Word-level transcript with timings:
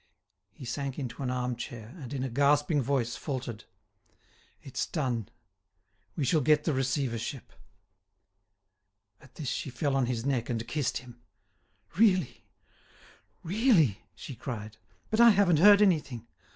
He 0.51 0.65
sank 0.65 0.97
into 0.97 1.21
an 1.21 1.29
arm 1.29 1.55
chair, 1.55 1.93
and, 1.99 2.11
in 2.11 2.23
a 2.23 2.29
gasping 2.31 2.81
voice, 2.81 3.15
faltered: 3.15 3.65
"It's 4.63 4.87
done; 4.87 5.29
we 6.15 6.25
shall 6.25 6.41
get 6.41 6.63
the 6.63 6.73
receivership." 6.73 7.53
At 9.21 9.35
this 9.35 9.49
she 9.49 9.69
fell 9.69 9.95
on 9.95 10.07
his 10.07 10.25
neck 10.25 10.49
and 10.49 10.67
kissed 10.67 10.97
him. 10.97 11.21
"Really? 11.97 12.47
Really?" 13.43 14.01
she 14.15 14.33
cried. 14.33 14.77
"But 15.11 15.19
I 15.21 15.29
haven't 15.29 15.59
heard 15.59 15.83
anything. 15.83 16.25